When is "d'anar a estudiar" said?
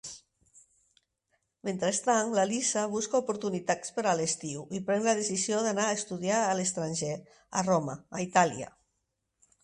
5.67-6.39